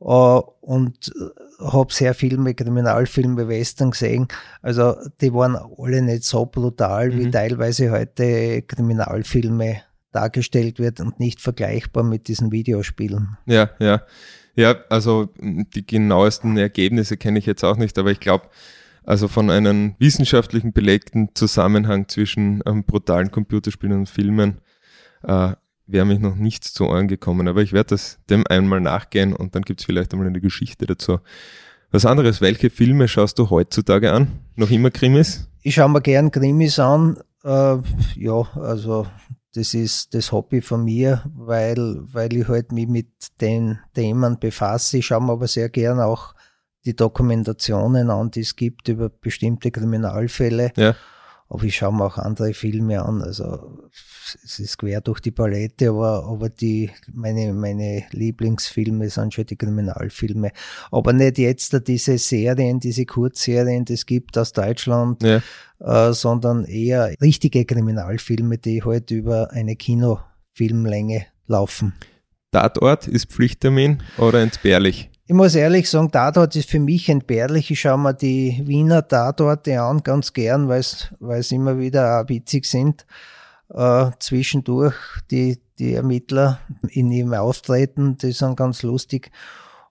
[0.00, 1.12] Äh, und
[1.60, 4.26] habe sehr Filme, Kriminalfilme, Western gesehen.
[4.62, 7.18] Also die waren alle nicht so brutal, mhm.
[7.18, 9.82] wie teilweise heute Kriminalfilme
[10.12, 13.36] dargestellt wird und nicht vergleichbar mit diesen Videospielen.
[13.44, 14.00] Ja, ja.
[14.54, 18.48] Ja, also die genauesten Ergebnisse kenne ich jetzt auch nicht, aber ich glaube,
[19.04, 24.60] also von einem wissenschaftlichen belegten Zusammenhang zwischen ähm, brutalen Computerspielen und Filmen
[25.22, 25.52] äh,
[25.86, 29.54] wäre mich noch nichts zu Ohren gekommen, aber ich werde das dem einmal nachgehen und
[29.54, 31.18] dann gibt es vielleicht einmal eine Geschichte dazu.
[31.90, 34.28] Was anderes, welche Filme schaust du heutzutage an?
[34.56, 35.48] Noch immer Krimis?
[35.62, 37.18] Ich schaue mir gern Krimis an.
[37.44, 37.76] Äh,
[38.14, 39.06] ja, also
[39.54, 44.98] das ist das Hobby von mir, weil, weil ich halt mich mit den Themen befasse.
[44.98, 46.34] Ich schaue mir aber sehr gern auch
[46.84, 50.72] die Dokumentationen an, die es gibt über bestimmte Kriminalfälle.
[50.76, 50.94] Ja.
[51.48, 53.20] Aber ich schaue mir auch andere Filme an.
[53.20, 53.78] Also
[54.42, 59.56] es ist quer durch die Palette, aber, aber die, meine, meine Lieblingsfilme sind schon die
[59.56, 60.52] Kriminalfilme.
[60.90, 65.42] Aber nicht jetzt diese Serien, diese Kurzserien, die es gibt aus Deutschland, ja.
[65.80, 71.92] äh, sondern eher richtige Kriminalfilme, die halt über eine Kinofilmlänge laufen.
[72.50, 75.11] Tatort ist Pflichttermin oder entbehrlich?
[75.26, 77.70] Ich muss ehrlich sagen, Tatort ist für mich entbehrlich.
[77.70, 82.66] Ich schaue mir die Wiener Tatorte an, ganz gern, weil es immer wieder auch witzig
[82.66, 83.06] sind.
[83.72, 84.96] Äh, zwischendurch
[85.30, 86.58] die, die Ermittler
[86.88, 89.30] in ihrem Auftreten, die sind ganz lustig.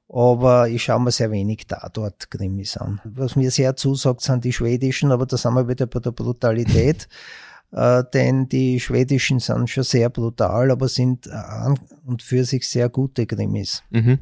[0.09, 2.99] Aber ich schaue mir sehr wenig Tatort-Krimis an.
[3.05, 7.07] Was mir sehr zusagt, sind die schwedischen, aber da sind wir wieder bei der Brutalität.
[7.71, 12.89] äh, denn die schwedischen sind schon sehr brutal, aber sind an und für sich sehr
[12.89, 13.83] gute Krimis.
[13.89, 14.19] Mhm.